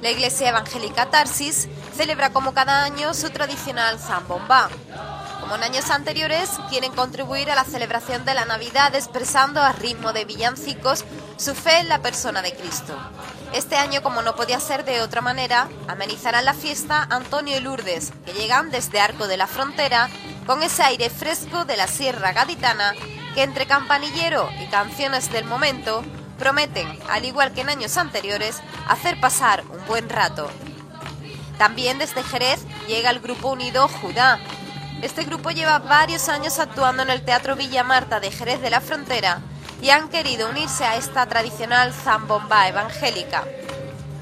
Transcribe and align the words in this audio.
La 0.00 0.10
Iglesia 0.10 0.50
Evangélica 0.50 1.10
Tarsis 1.10 1.68
celebra 1.96 2.30
como 2.30 2.54
cada 2.54 2.84
año 2.84 3.14
su 3.14 3.30
tradicional 3.30 3.98
Zambomba. 3.98 4.68
Como 5.40 5.56
en 5.56 5.64
años 5.64 5.90
anteriores, 5.90 6.50
quieren 6.68 6.92
contribuir 6.92 7.50
a 7.50 7.56
la 7.56 7.64
celebración 7.64 8.24
de 8.24 8.34
la 8.34 8.44
Navidad 8.44 8.94
expresando 8.94 9.60
a 9.60 9.72
ritmo 9.72 10.12
de 10.12 10.24
villancicos 10.24 11.04
su 11.36 11.54
fe 11.54 11.78
en 11.78 11.88
la 11.88 12.00
persona 12.00 12.42
de 12.42 12.54
Cristo. 12.54 12.96
Este 13.52 13.76
año, 13.76 14.02
como 14.02 14.22
no 14.22 14.36
podía 14.36 14.60
ser 14.60 14.84
de 14.84 15.00
otra 15.00 15.20
manera, 15.20 15.68
amenizarán 15.88 16.44
la 16.44 16.54
fiesta 16.54 17.06
Antonio 17.10 17.56
y 17.56 17.60
Lourdes, 17.60 18.12
que 18.24 18.34
llegan 18.34 18.70
desde 18.70 19.00
Arco 19.00 19.26
de 19.26 19.36
la 19.36 19.46
Frontera 19.46 20.08
con 20.46 20.62
ese 20.62 20.82
aire 20.84 21.10
fresco 21.10 21.64
de 21.64 21.76
la 21.76 21.88
Sierra 21.88 22.32
Gaditana 22.32 22.92
que 23.34 23.42
entre 23.42 23.66
campanillero 23.66 24.48
y 24.60 24.66
canciones 24.66 25.32
del 25.32 25.44
momento 25.44 26.04
prometen, 26.38 26.98
al 27.10 27.24
igual 27.24 27.52
que 27.52 27.60
en 27.60 27.68
años 27.68 27.96
anteriores, 27.96 28.60
hacer 28.88 29.20
pasar 29.20 29.64
un 29.70 29.84
buen 29.86 30.08
rato. 30.08 30.48
También 31.58 31.98
desde 31.98 32.22
Jerez 32.22 32.60
llega 32.86 33.10
el 33.10 33.20
grupo 33.20 33.50
unido 33.50 33.88
Judá. 33.88 34.38
Este 35.02 35.24
grupo 35.24 35.50
lleva 35.50 35.80
varios 35.80 36.28
años 36.28 36.58
actuando 36.58 37.02
en 37.02 37.10
el 37.10 37.22
Teatro 37.22 37.56
Villa 37.56 37.84
Marta 37.84 38.20
de 38.20 38.30
Jerez 38.30 38.60
de 38.60 38.70
la 38.70 38.80
Frontera 38.80 39.40
y 39.82 39.90
han 39.90 40.08
querido 40.08 40.48
unirse 40.48 40.84
a 40.84 40.96
esta 40.96 41.26
tradicional 41.26 41.92
zambomba 41.92 42.68
evangélica. 42.68 43.44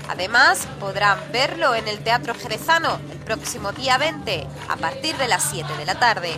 Además, 0.09 0.67
podrán 0.81 1.19
verlo 1.33 1.75
en 1.75 1.89
el 1.89 1.99
Teatro 1.99 2.35
Jerezano 2.35 3.01
el 3.11 3.19
próximo 3.19 3.73
día 3.73 3.99
20 3.99 4.47
a 4.69 4.77
partir 4.77 5.17
de 5.17 5.29
las 5.29 5.43
7 5.51 5.77
de 5.77 5.85
la 5.85 5.99
tarde. 5.99 6.37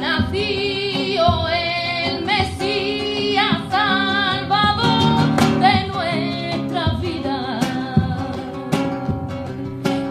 Nació 0.00 1.48
el 1.48 2.24
Mesías, 2.24 3.58
salvador 3.70 5.36
de 5.60 5.86
nuestra 5.88 6.94
vida. 7.00 7.60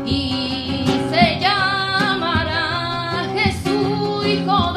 Y 0.06 0.86
se 1.12 1.40
llamará 1.40 3.30
Jesús. 3.36 4.77